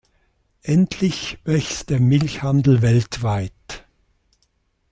Endlich 0.63 1.37
wächst 1.43 1.91
der 1.91 1.99
Milchhandel 1.99 2.81
weltweit... 2.81 3.85